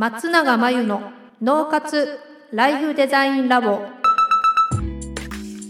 [0.00, 1.10] 松永真由の
[1.42, 2.20] 脳活
[2.52, 3.80] ライフデザインラボ。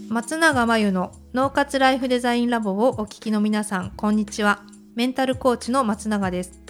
[0.07, 4.61] 松永真由の脳活ライフデザインラボをお聞きの皆さんこんにちは。
[4.93, 6.61] メンタルコーチの松永です。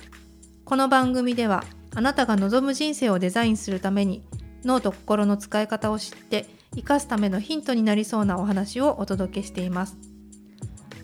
[0.64, 4.24] この番組ではあなたが望む人生をデザインするために
[4.64, 6.46] 脳と心の使い方を知って
[6.78, 9.98] 生かすためのヒントになりそうなお話をお届けしています。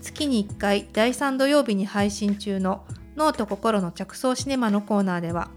[0.02, 2.86] 月に1回第3土曜日に配信中の
[3.18, 5.50] 脳と心の着想シネマのコーナーでは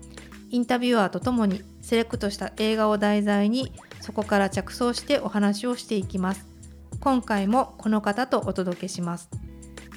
[0.51, 6.47] インタビュアーとともにセレクトした映画を題材にそこから着想してお話をしていきます。
[7.01, 9.29] 今回もこの方とお届けします。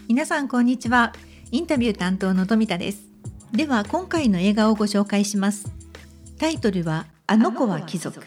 [0.10, 1.14] 皆さんこんにちは。
[1.52, 3.04] インタビュー担当の富田です。
[3.54, 5.72] では今回の映画をご紹介します。
[6.38, 8.22] タイトルはあの子は貴族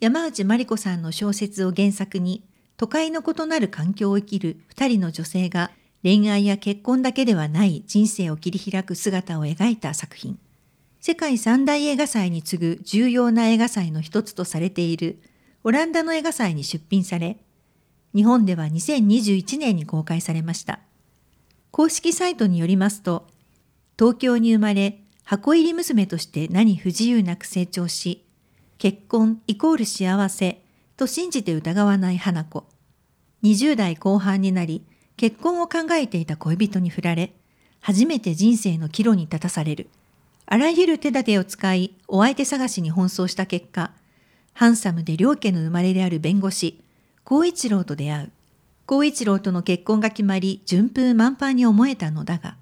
[0.00, 2.42] 山内真理子さんの小説を原作に
[2.78, 5.70] 都会の異なる環境を生きる2人の女性が
[6.02, 10.38] 恋愛や結婚だけではない人生を切り開く姿を描いた作品。
[11.04, 15.18] 世界三大映画祭に次ぐ重要な映画祭の一つとされている
[15.64, 17.38] オランダの映画祭に出品され、
[18.14, 20.78] 日本では2021年に公開されました。
[21.72, 23.26] 公式サイトによりますと、
[23.98, 28.24] 東京に生まれ、箱入り娘として何不自由なく成長し、
[28.78, 30.62] 結婚イコール幸せ
[30.96, 32.62] と信じて疑わない花子。
[33.42, 37.32] 20代後半になり、結婚を考えていた恋人に振られ、
[37.80, 39.88] 初めて人生の岐路に立たされる。
[40.46, 43.92] あらゆる手立てを使い、お相手探しに奔走した結果、
[44.54, 46.82] ハンサムで両家の生まれである弁護士、
[47.24, 48.32] 孝一郎と出会う。
[48.84, 52.56] 孝一郎との結婚が決まり、順風満帆に思えたのだが、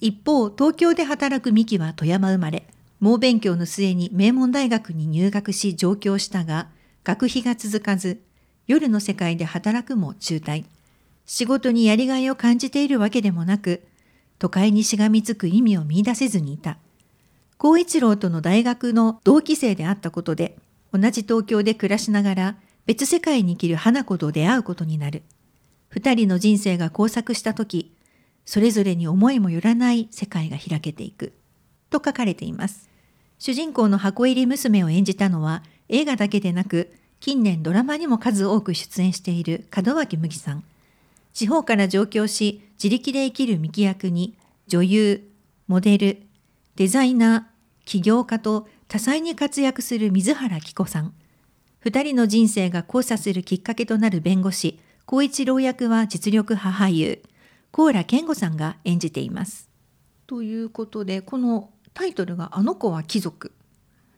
[0.00, 2.66] 一方、東京で働く三木は富山生まれ、
[3.00, 6.68] 猛勉強の末に名門大学に入学し上京したが、
[7.04, 8.20] 学費が続かず、
[8.66, 10.64] 夜の世界で働くも中退。
[11.26, 13.82] 仕事にやりがいを感じているわけでもなく、
[14.38, 16.78] 都会にしがみつく意味を見出せずにいた。
[17.58, 20.56] 孝一郎との大学の同期生であったことで、
[20.92, 25.22] 同じ東京で暮らしながら別世界に生きる花子と出会うことになる。
[25.88, 27.94] 二人の人生が交錯した時、
[28.44, 31.32] それぞれに思いもよらない世界が開けていく。
[31.90, 32.88] と書かれています。
[33.38, 40.64] 主人公の箱入り娘を演じたのは映画だけでなく、近年ドラマにも数多く出演している門脇麦さん。
[41.32, 44.34] 地方から上京し、自力で生きる幹役に、
[44.68, 45.28] 女優、
[45.66, 46.25] モデル、
[46.76, 47.42] デザイナー、
[47.86, 51.14] 起業家と多彩に活躍する水原希子さん。
[51.80, 57.22] 二人の人生が交差するきっかけとなる弁護士、孝一郎役は実力派俳優、
[57.72, 59.70] 高良健吾さんが演じています。
[60.26, 63.52] ということで、このタイトルがあの子は貴族。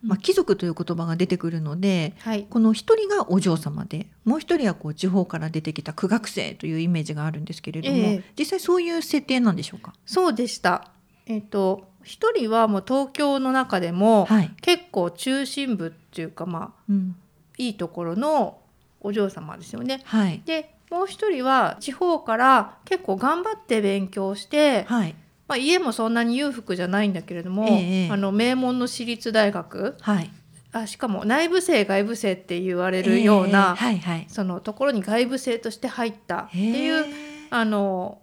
[0.01, 9.93] まあ、貴族という言葉が出てくるので、はい、この一人がお嬢様でもう一人はこう地方から出てきた苦学生というイメージがあるんですけれども、えー、実際そういう設定なんでしょうか？
[10.05, 10.91] そうでした
[11.25, 14.27] えっ、ー、と一人はもう東京の中でも、
[14.61, 17.15] 結構中心部っていうかまあ、うん、
[17.57, 18.59] いいところの
[19.01, 20.01] お嬢様ですよね。
[20.05, 25.15] はい、でもう一人は地方から結構頑張って勉強して、はい、
[25.47, 30.31] まあ、家もそんなに裕福じゃないんだけれども、えー、あの名門の私立大学、はい、
[30.71, 37.05] あしかも内部生外部生って言われるような、えーはいはい、そのところに外部生として入ったっていう、
[37.51, 38.21] あの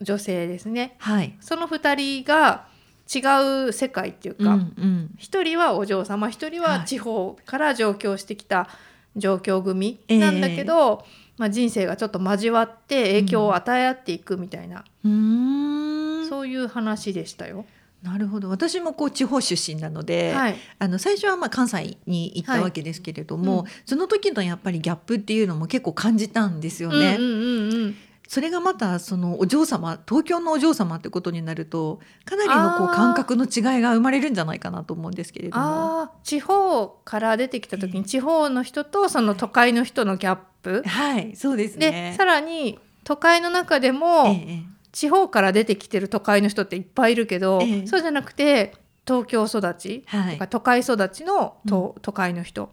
[0.00, 0.96] 女性ですね。
[0.98, 2.66] はい、その2人が
[3.14, 8.68] 違う世界っていうか、うんうん、1人はお嬢様1人は地方から上京してきた
[9.16, 11.06] 上京組なんだけど、えー、
[11.38, 17.66] まあ、人生がちょっと交わって影響を与え合っていくみたいな、うん、そういう話でしたよ。
[18.02, 18.48] なるほど。
[18.48, 27.16] 私もこう地方出身なので、はい、あの最初はまあ関西に行ったわけですけれども、はいうん、その時のやっぱりギャップっていうのも結構感じたんですよね。
[27.16, 27.96] うんうんうんうん
[28.32, 36.08] それがまたそのお嬢様東京のお嬢様ってことになるとかなりのこう感覚の違いが生まれるんじゃないかなと思うんですけれども。
[36.24, 41.90] 地方から出てきた時に地方の人とその都会の人のギャップ、はいそうですね。
[41.90, 48.72] でさらに都会の中でも、ええ、地方から出てきてる都会の人っていっぱいいるけど、え、そうじゃなくて
[49.06, 52.70] 東京育ちとか、はい、都会育ちの都,、都会の人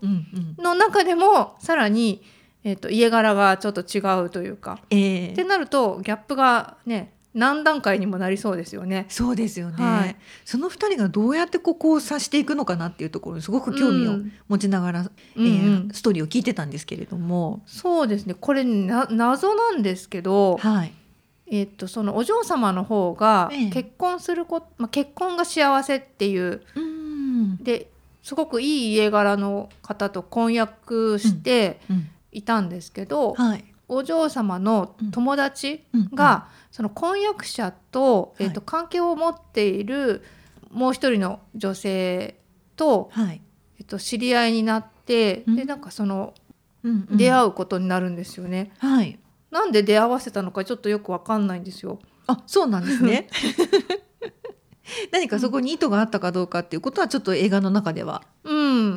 [0.57, 2.23] の中でもさらに
[2.63, 9.05] えーと、家柄がちょっと違うというか、えー、ってなるとギャップがね何段階にもなりそうですよね。
[9.07, 9.75] そうですよね。
[9.83, 10.15] はい、
[10.45, 14.17] その二人がどうやってここをさしていくのかなっていうところにすごく興味を
[14.47, 15.07] 持ちながら、うん、
[15.37, 17.61] えーうんうん、ストーリーを聞いてたんですけれども。
[17.67, 18.33] そうですね。
[18.33, 20.93] これな謎なんですけど、はい、
[21.51, 27.91] えっ、とそのお嬢様の方が結婚するこ、えまあ、結婚が幸せっていう、うん、で
[28.23, 31.79] すごくいい家柄の方と婚約して。
[31.91, 40.23] うんうんいたんですけど、はい、お嬢様の友達が、その婚約者と,、えーと関係を持っている
[40.71, 42.39] もう一人の女性
[42.75, 43.41] と、はい、
[43.79, 46.33] えっと、知り合いになって、うん、でなんかその、
[46.83, 48.71] 出会うことになるんですよね。
[48.77, 49.19] はい、
[49.51, 51.99] なんで出会わせたのかちょっとよくわかんないんですよ。
[52.27, 53.27] あそうなんですね。
[55.11, 58.23] 何かそこに意図があったかどうかっていうことはちょっと映画の中では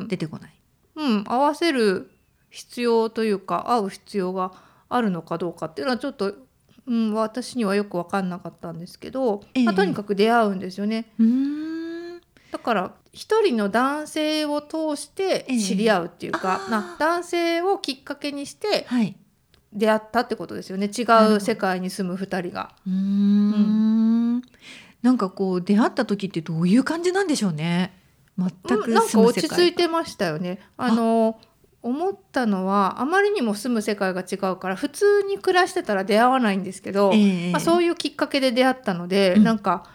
[0.07, 0.53] 出てこない。
[0.95, 2.11] うん、うん、合わせる
[2.53, 4.51] 必要というか会う必要が
[4.87, 6.35] あるのかどうかっていうのはちょっと、
[6.85, 11.07] うん、私にはよく分かんなかったんですけど、ええ、まあ、とにかく出会うんですよね。
[12.51, 18.85] だから一人の男性を通して知り合うっていうか、え、な男性をきっかけにして
[19.73, 21.01] 出会ったってことですよね、違
[21.35, 22.75] う世界に住む2人が。
[22.85, 22.97] うんう
[24.37, 24.41] ん。
[25.01, 27.99] なんかこう出会った時ってどういう感じなんでしょうね。
[28.37, 29.19] 全くなんか。
[29.19, 30.59] 落ち着いてましたよね。
[30.77, 31.39] あの
[31.83, 39.85] 思ったのはあまりにも住む世界が違うから普通に暮らしてたら出会わないんですけど、えー、まあ、そういうきっかけで出会ったので、うん、なんか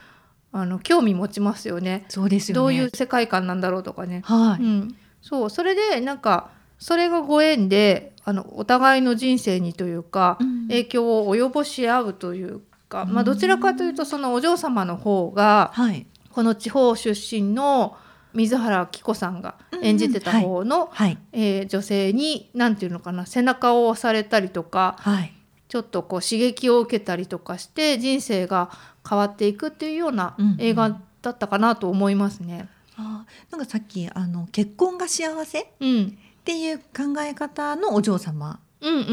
[0.52, 2.04] あの興味持ちますよね。
[2.08, 2.60] そうですよね。
[2.60, 4.22] どういう世界観なんだろうとかね。
[4.24, 17.96] はい、うん、そうそれでなんかそれがご縁であのお互いの人生にというか、うん、影響を及ぼし合うというか、まあ、どちらかというとそのお嬢様の方が、はい、この地方出身の
[18.34, 25.32] 水原希子さんが演じてた方の、うんはい、えー、女性に何て言うのかな背中を押されたりとか、はい、
[25.68, 28.70] ちょっとこう刺激を受けたりとかして人生が
[29.08, 32.68] 変わっていくっていうような映画だったかなと思いますね。
[32.98, 38.60] うんうん、あなんかさっきあの結婚が幸せ、うん、っていう考え方のお嬢様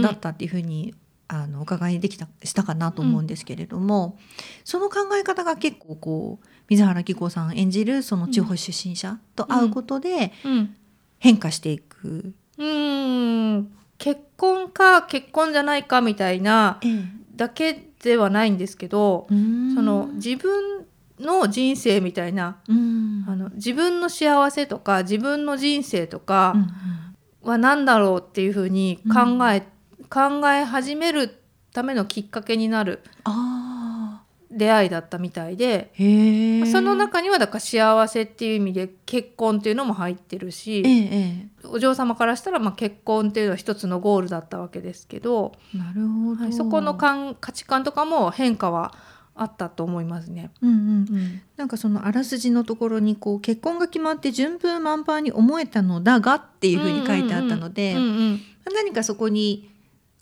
[0.01, 0.93] だったっていうふうに
[1.27, 4.23] あのお伺いできたしたかなと思うんですけれども、うん、
[4.63, 10.31] その考え方が結構こう水原希子さん演じるその地方出身者と会うことで
[11.19, 12.33] 変化していく。
[12.57, 16.79] うん、うん結婚か結婚じゃないかみたいな
[17.35, 20.85] だけではないんですけど、その自分
[21.19, 26.55] の人生みたいな、あの自分の幸せとか自分の人生とか
[27.41, 29.61] は何だろうっていうふうに考え
[30.09, 31.41] 考え始める
[31.71, 33.01] ためのきっかけになる
[34.55, 35.91] 出会いだったみたいで
[36.71, 48.93] その中にはだから幸せっていう意味で結婚っていうのも入ってるし、ええ、お嬢様からしたらまあ結婚っていうのは一つのゴールだったわけですけどなるほど、はい、そこの価値観とかも変化は
[49.35, 50.51] あったと思いますね。
[50.61, 50.79] うんうんう
[51.17, 57.95] ん、なんかそのあらすじのところにこう結婚が決まって順風満帆に思えたのだがっていうふうに書いてあったので、
[58.73, 59.69] 何かそこに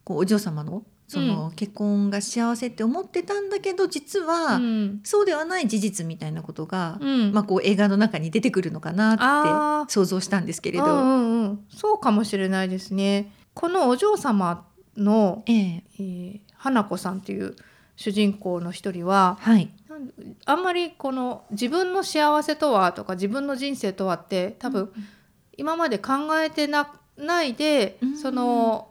[0.04, 4.60] こうお嬢様のその、結婚が幸せって思ってたんだけど実は、
[5.04, 7.00] そうではない事実みたいなことが、
[7.32, 13.34] まあ、こう映画の中に出てくるのかなって想像したんですけれど、うんうん、そうかもしれないですね。
[13.54, 14.66] このお嬢様
[14.98, 15.84] の、ええ。
[16.00, 17.56] えー、花子さんっていう
[17.96, 19.70] 主人公の一人は、はい、
[20.46, 24.92] あんまりこの自分の幸せとはとか自分の人生とはって多分
[25.58, 28.90] 今まで考えてなないで、その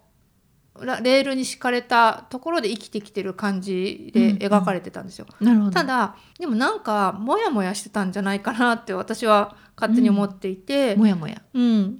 [0.80, 5.26] レールに敷かれたところで生きてきてる感じで描かれてたんですよ。
[5.40, 11.98] うんうん、ただでもなんかモヤモヤしてたんじゃないかなって私は勝手に思っていて、うん、もやもや、うん、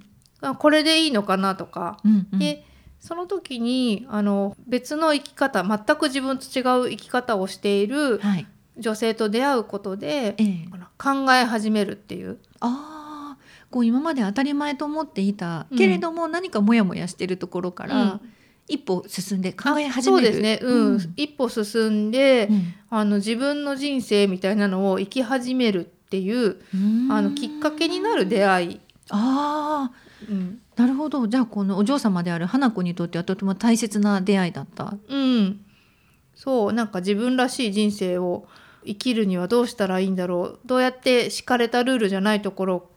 [0.57, 2.65] これでいいのかなとか、うんうん、で
[2.99, 8.19] その時にあの別の生き方全く自分と違う生き方をしている
[8.77, 12.39] 女性と出会うことで、はい、考え始めるっていう。
[12.59, 13.37] あ
[13.69, 18.19] こう今まで当たり前と思っていたけれども、何かモヤモヤしてるところから、
[18.67, 20.23] 一歩進んで考え始める。
[20.25, 26.57] そうですね、うん、うん、一歩進んで、うん、あの自分の人生みたいなのを生き始めるっていう
[27.09, 28.79] あのきっかけになる出会い。
[29.09, 29.91] あ
[30.29, 31.27] うん、なるほど。
[31.27, 34.95] じゃあこのお嬢様である花子にとってはとても大切な出会いだった。
[35.09, 35.59] うん、
[36.35, 38.47] そうなんか自分らしい人生を
[38.85, 40.59] 生きるにはどうしたらいいんだろう。
[40.65, 42.89] どうやって敷かれたルールじゃないところ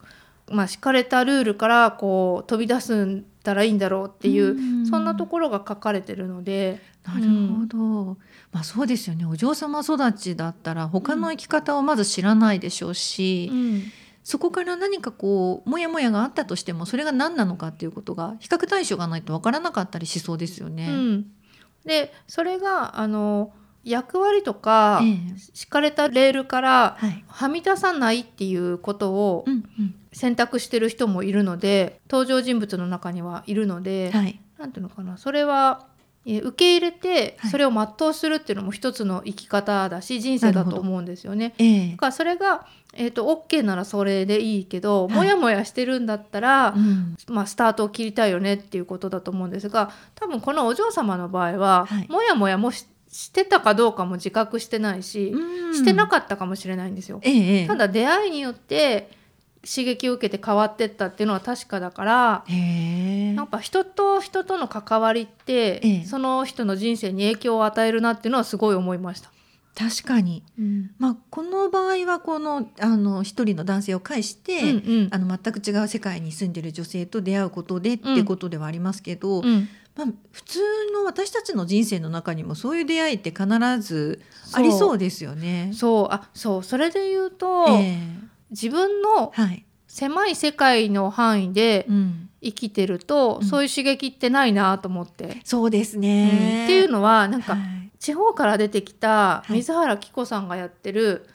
[0.49, 6.81] まあ敷かれたルールからこう飛び出すんったらいいんだろうっていう、そんなところが書かれてるので。
[7.07, 8.17] なるほど、うん、
[8.51, 9.25] まあそうですよね。
[9.25, 13.83] お嬢様育ちだったら他の生き方をまず知らないでしょうし、うん、
[14.25, 20.89] そこから何かこうモヤモヤがあったとしてもそれが何なのかっていうことが比較対象がないと分からなかったりしそうですよね。
[20.89, 21.27] うん、
[21.85, 23.53] でそれがあの
[23.87, 25.01] 役割とか、
[25.53, 29.45] 敷かれたレールからはみ出さないっていうことを
[30.11, 35.85] 選択してる人もいるので登場人物の中にはいるので何、はい、て言うのかなそれは
[36.25, 41.53] 受け入れてそれを全うするっていうのも一つの生き方だし人生だと思うんですよね。
[41.57, 55.33] えー、だからそれが、えーと、OK ならそれでいいけど、はい、もやもやしてるんだったら、うん、まあ、スタートを切りたいよねっていうことだと思うんですが多分このお嬢様の場合は、はい、もやもやもししてたかどうかも自覚してないし、
[55.73, 57.19] してなかったかもしれないんですよ。
[57.23, 59.09] えただ出会いによって
[59.67, 69.31] 刺激を受けて変わってったっていうのは確かだからなんか人と人との関わりって、その人の人生に影響を与えるなっていうのはすごい思いました。
[69.77, 74.71] 確かに、うん、まあ、この場合はこのあの一人の男性を介して、うんう
[75.03, 80.59] ん、あの全く違う世界に住んでる女性と出会うことでってことではありますけど、うん、まあ、普通
[80.93, 83.47] の私たちの人生の中にもそういう出会いって必
[83.81, 84.21] ず
[84.53, 85.71] ありそうですよね。
[85.73, 86.07] そう。
[86.13, 86.63] あそう。
[86.63, 87.97] それで言うと、えー、
[88.51, 89.33] 自分の
[89.87, 91.87] 狭い世界の範囲で
[92.41, 95.41] 生きてると、うん、そういう刺激ってないなと思って。
[95.43, 97.87] そうですね、うん、っていうのはなんか、はい。
[97.99, 101.25] 地方から出てきた水原希子さんがやってる、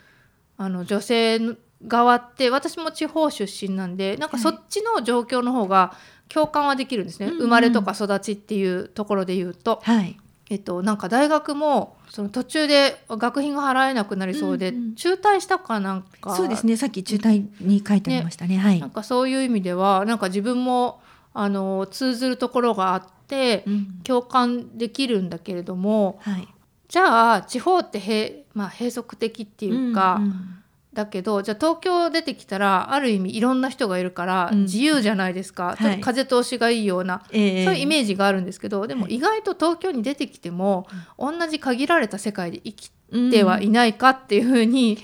[0.57, 1.39] はい、あの女性
[1.85, 5.93] 側って私も地方出身なんでなんかそっちの状況の方が
[6.33, 9.81] 共感はできるんですね、はい、生まれとか育ちっていうところで言うと。
[9.83, 10.17] はい。
[10.49, 16.35] えっと、なんか大学もその途中で学費が払えなくなりそうで、うんうん、中退したかなんか。
[16.35, 16.75] そうですね。
[16.75, 21.01] さっき中退に書いてありましたね、ね、はい、なんかそういう意味ではなんか自分も
[21.33, 26.47] あの通ずるところがあって、うん、共感できるんだけれども、はい、
[26.87, 30.62] じゃあ地方って閉,、まあ、閉塞的っていうか、うんうん、
[30.93, 42.91] だけどじゃあ東京出てきたらある意味いろんな人がいるから自由じゃないですか、うん、ちょっと風通しがいいような、はい、そういうイメージがあるんですけど、えー、でも意外と東京に出てきても、同じ限られた世界で生き
[43.31, 44.97] てはいないかっていうふうに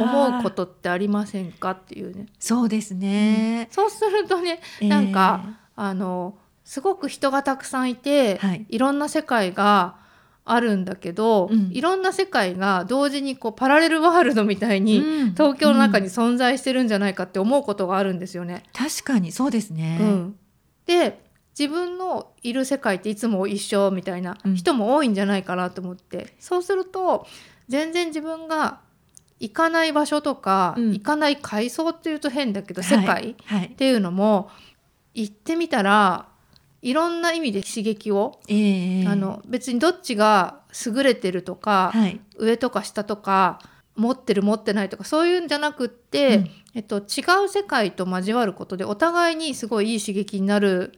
[0.00, 2.26] 思うことってありませんかっていうね。
[2.38, 9.96] そうですね、そうするとねなんか、えー、あのすごく人がたくさんいて、はい、いろんな世界が
[10.44, 15.00] あるんだけど、うん、いろんな世界が同時にこうパラレルワールドみたいに
[15.36, 18.64] 東京の中に存在してるんじゃないかって思うことがあるんですよね。
[18.72, 20.36] 確かにそうですね、うん、
[20.86, 21.20] で
[21.58, 27.26] 自分のいる世界っていつも一緒みたいな人も多いんじゃないかなと思って、うん、そうすると
[27.68, 28.80] 全然自分が
[29.38, 34.50] 行かない場所とか、行かない階層っていうと変だけど、世界っていうのも
[35.14, 36.28] 行ってみたら
[36.82, 43.60] いろんな意味で刺激を、えー、あの別にどっちが優れてるとか、はい、上とか下とか
[43.94, 50.92] 持ってる持ってないとかそういうんじゃなくって、うん、えっと、違う世界と交わることでお互いにすごいいい刺激になる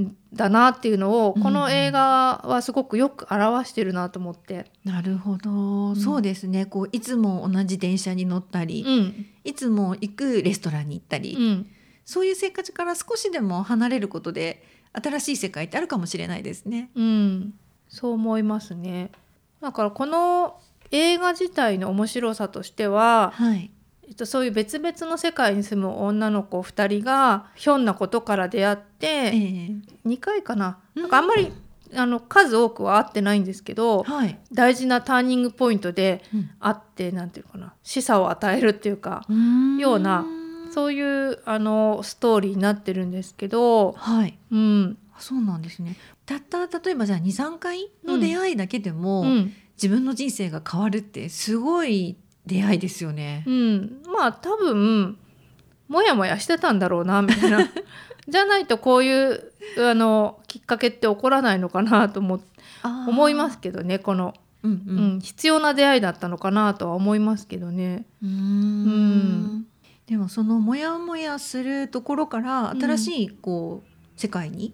[0.00, 4.70] んだなっていうのをこの映画はすごくよく表してるなと思って。
[4.84, 6.66] なるほど、うん、そうですね。
[6.66, 11.66] こういつも同じ電車に乗ったり、うん、いつも行くレストランに行ったり、
[12.04, 14.62] そういう生活から少しでも離れることで
[15.02, 16.90] 新しい世界ってあるかもしれないですね。
[16.94, 17.54] うん、
[17.88, 19.10] そう思いますね。
[19.60, 20.58] だからこの
[20.90, 23.70] 映画自体の面白さとしては、はい、
[24.08, 30.78] えっと、そういう別々の世界に住む女の子2人がひょんなことから出会って、えー、2回かな。
[30.94, 31.52] なんかあんまり、
[31.94, 36.22] あの数多くは会ってないんですけど、はい、大事なターニングポイントで
[36.58, 37.74] 会って、うん、なんていうかな。
[37.82, 39.24] 示唆を与えるっていうか
[39.78, 40.24] ような
[40.76, 45.96] そういうあのストーリーになってるんですけど、はい、うん、そうなんですね。
[46.26, 53.42] たった例えばじゃあ23回の出会いだけでも、うん、自分の人生が変わるってすごい出会いですよね。
[53.46, 55.16] うん、まあ多分
[55.88, 57.60] もやもやしてたんだろうなみたいな。
[58.28, 62.38] じゃないとこういうあのきっかけって起こらないのかなと思
[62.82, 64.98] 思いますけどねこの、うん、うん。
[64.98, 68.04] うん、必要な出会いだったのかなとは思いますけどね。
[68.22, 69.66] うん
[70.06, 74.72] でもそのモヤモヤするところから新しいこう、世界に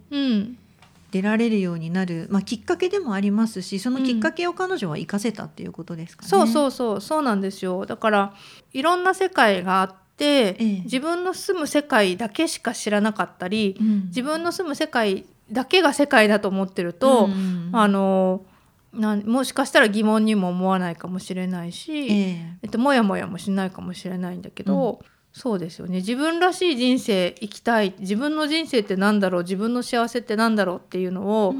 [1.10, 6.28] 出られるようになる、まあ、きっかけでもありますしそのきっかけを彼女は生かせたっていうことですかね。
[6.28, 7.86] そうそうそうそうなんですよ。
[7.86, 8.34] だから
[8.72, 18.44] いろんな世界があって、ええ、自分の住む世界だけしか知らなかったり、うん、自分の住む世界だけが世界だと思ってると、うん、あの
[18.92, 22.58] なもしかしたら疑問にも思わないかもしれないし、ええ。
[22.62, 25.96] えっと、もやもやもしないかもしれないんだけど、うんそうですよね。
[25.96, 27.94] 自分らしい人生生きたい。
[27.98, 29.42] 自分の人生って何だろう。
[29.42, 31.54] 自分の幸せって何だろうっていうのを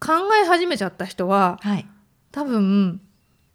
[0.00, 1.86] 考え始めちゃった人は、はい、
[2.32, 3.00] 多分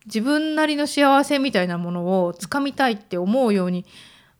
[0.06, 3.86] 自分なりの幸せみたいなものをつかみたいって思うように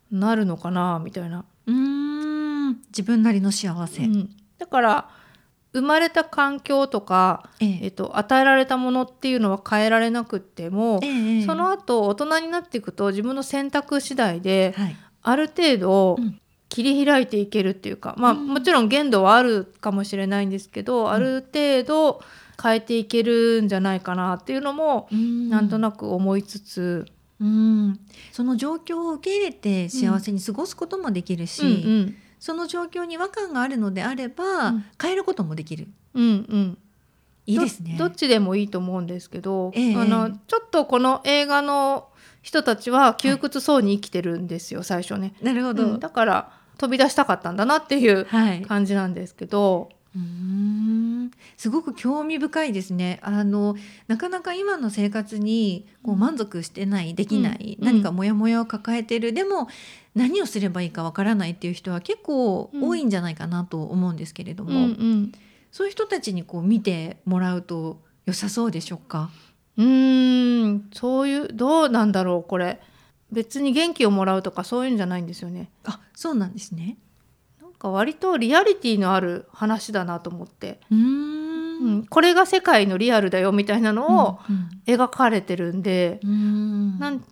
[0.09, 1.45] なるのかなみたいな。
[1.67, 2.39] うん。
[2.88, 5.09] 自分なりの幸せ、うん、だから
[5.73, 7.79] 生まれた環境とか、ええ。
[7.83, 16.17] えっと、与えられたものっていうのは変えられなくっても、ええ、その後大人になっていくと自分の選択次第で、はい、ある程度
[16.69, 22.21] 切り開いていけるっていうか、まあ、もちろん限度はあるかもしれないんですけど、うん、ある程度
[22.61, 27.05] 変えていけるんじゃないかなっていうのも、うん、なんとなく思いつつ。
[27.41, 27.97] うん、
[28.33, 31.69] その状況を受け入れて幸せに過ごすこともできるし、うん。
[31.69, 35.88] うんうん、その状況に違和感があるのであれば、変えることもできる。
[36.13, 36.77] うんうん。
[37.45, 37.95] いいですね。
[37.97, 42.08] どっちでもいいと思うんですけど、えー、あのちょっとこの映画の
[42.41, 45.34] 人たちは窮屈そうに生きてるんですよ、はい、最初ね。
[45.41, 48.25] なるほど、うん、だから飛び出したかったんだなっていう
[48.67, 49.81] 感じなんですけど。
[49.81, 51.31] はいうん。
[51.55, 53.19] すごく興味深いですね。
[53.22, 53.75] あの
[54.08, 59.67] なかなか今の生活にこう満足してないできない、うん、何かモヤモヤを抱えてる、でも
[60.15, 65.31] 何をすればいいかわからないっていう人は結構多いんじゃないかなと思うんですけれども、うんうん、
[65.72, 69.29] そういう人たちにこう見てもらうと良さそうでしょうか？
[69.79, 72.79] うんそういうどうなんだろうこれ。
[73.31, 75.69] 別に元気をもらうとかそういうんじゃないんですよね。
[75.86, 76.98] あそうなんですね。
[77.62, 80.79] なんか割とリアリティのある話だなと思って。
[80.91, 82.05] うん。
[82.09, 84.39] これが世界のリアルだよみたいなのを
[84.86, 87.24] 描かれてるんで、うんうん、なん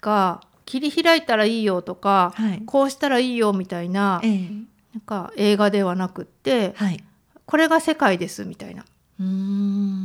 [0.00, 4.50] か切り開いたらいいよとか、はい、こうしたらいいよみたいなええ、
[4.94, 7.02] なんか映画ではなくって、はい、
[7.46, 8.84] これが世界ですみたいな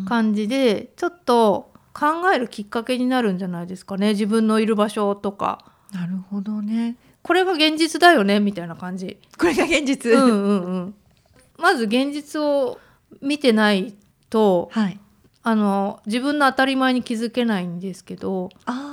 [0.07, 4.09] 感じでちょっと考えるきっかけになるんじゃないですかね。
[4.09, 5.65] 自分のいる場所とか。
[5.91, 6.95] なるほどね。
[7.23, 9.17] これが現実だよねみたいな感じ。
[9.37, 10.95] これが現実、うんうんうん、
[11.57, 12.79] まず現実を
[13.21, 13.95] 見てない
[14.29, 14.99] と、はい、
[15.41, 18.86] あの自分の当たり前に気づけないんですけどあ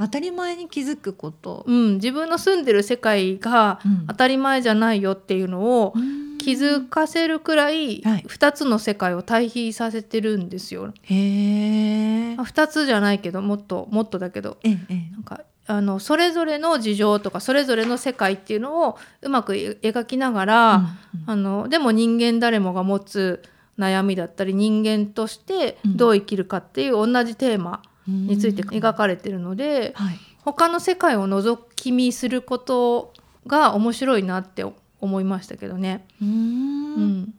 [0.00, 6.30] 当たり前に気づくこと、うん、自分の住んでる世界が当たり前じゃないよっていうのを、うん。
[6.40, 10.94] 気づかせるくらい2つの世界を対比させてるんですよ。
[11.02, 12.34] へえ。
[12.36, 19.52] 2つじゃないけどもっともっとだけど、ええ、なんかあのそれぞれの事情とかそれぞれの世界っていうのをうまく
[19.82, 20.90] 描きながら、うんうん、
[21.26, 23.42] あのでも人間誰もが持つ
[23.78, 33.12] 悩みだったり人間としてどう生きるかっていう同じテーマについて描かれてるので、うんはい、他の世界を覗き見すること
[33.46, 34.64] が面白いなって
[35.00, 36.06] 思いましたけどね。
[36.20, 36.28] うん。
[36.28, 37.34] うん、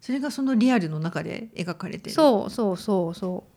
[0.00, 2.14] それがそのリアルの中で描かれてる。
[2.14, 3.56] そうそうそうそう。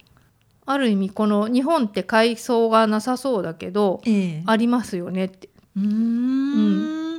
[0.65, 5.49] ある意味この日本って海藻がなさそうだけど、ええ、ありますよねって。
[5.75, 7.13] うん、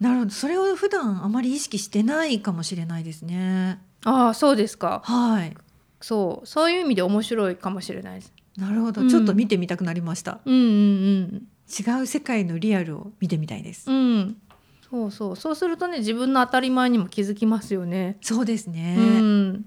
[0.00, 0.30] なるほど。
[0.30, 3.80] それを普段あまり意識してないかもしれないですね。
[4.04, 5.02] ああそうですか。
[5.04, 5.56] はい。
[6.00, 6.46] そう。
[6.46, 14.36] そういう意味で面白いかもしれないですなるほど、うん、ちょっと見てみたくなりました、うんうんうん、違う世界のリアルを見てみたいです、うん、
[14.90, 15.36] そうそう。
[15.36, 18.16] そうするとね自分の当たり前にも気づきますよね。
[18.20, 19.64] そうですね、うん、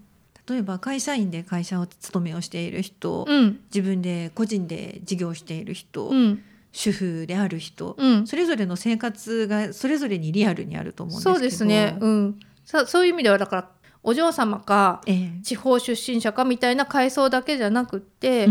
[0.50, 11.36] 例えば会社員で会社を勤めをしている人、うん、自分で個人で事業している人、うん、主婦である人、それぞれの生活がそれぞれにリアルにあると思うんですけど。
[11.36, 13.72] そうですね、うん、さそういう意味ではだから
[14.04, 15.02] お嬢様か、
[15.44, 18.48] 地方出身者かみたいな階層だけじゃなくって、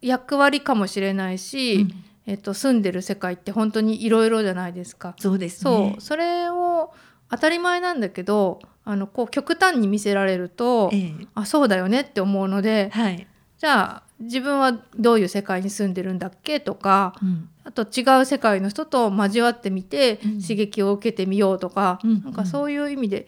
[0.00, 1.86] 役割かもしれないし、
[2.26, 5.14] えっと、住んでる世界って本当にいろいろじゃないですか。
[5.18, 6.00] そうです、ね、そう。
[6.00, 6.92] それを
[7.28, 13.26] 当たり前なんだけどあのこう極端に見せられると、ええ、あそうだよねって思うので、はい、
[13.58, 16.60] じゃあ自分はどういう世界に住んでるんだっけ？
[16.60, 23.26] とか、うん、あと違う世界の人と交わってみて、うん、刺激を受けてみようとか、うん、なんかそういう意味で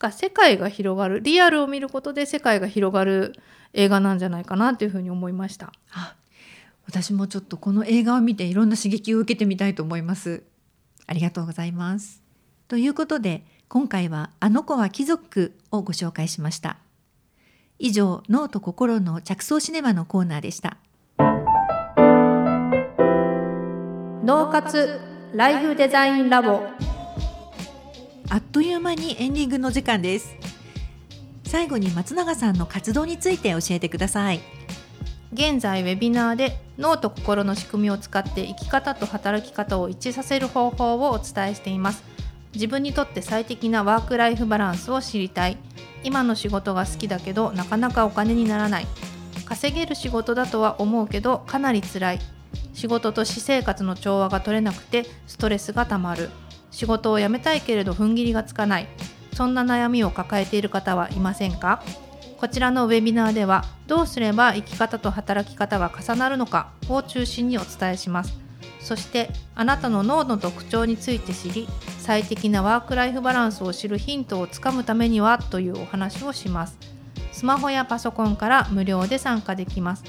[0.00, 3.34] か世界が広がるリアルを見ることで世界が広がる
[3.74, 5.72] 映画なんじゃないかなというふうに思いました。
[5.92, 6.16] あ
[6.86, 10.42] 私もちょっとこの映画を見ていろんな刺激を受けてみたいと思います。
[11.06, 12.22] ありがとうございます。
[12.66, 16.78] ということで今回はあの子は貴族をご紹介しました。
[17.78, 20.78] 以上脳と心の着想シネマのコーナーでした。
[24.24, 25.00] 脳活
[25.34, 26.60] ライフデザインラボ
[28.52, 30.34] という間にエンディングの時間です。
[31.44, 34.40] 最後に松永さんの活動について教えてください。
[35.32, 42.02] 現在ウェビナーで脳と心の仕組みを使って生き方と働き方を一致させる方法をお伝えしています。
[42.52, 45.56] 自分にとって最適なワークライフバランスを知りたい。
[46.02, 48.86] 今の仕事が好きだけどなかなかお金にならない。
[49.44, 52.18] 稼げる仕事だとは思うけどかなり辛い。
[52.74, 56.30] 仕事と私生活の調和が取れなくてストレスがたまる。
[56.70, 58.88] 仕事を辞めたいけれど踏ん切りがつかない。
[59.34, 61.82] そんな悩みを抱えている方はいませんか？
[62.38, 68.34] こちらのウェビナーではどうすれば生き方と働き方が重なるのかを中心にお伝えします。
[68.80, 76.78] そしてあなたの脳の特徴について知り最適なワークライフバランスを知るヒントをつかむためにはというお話をします。
[77.32, 80.04] スマホやパソコンから無料で参加できます。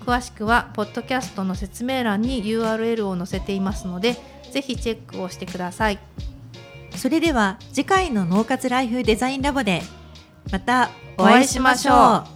[0.00, 4.16] 詳しくはポッドキャストの説明欄に URL を載せていますので
[4.56, 5.98] ぜひチェックをしてください。
[6.96, 9.82] それでは次回の脳活ライフデザインラボで
[10.50, 10.88] また
[11.18, 12.35] お会いしましょう。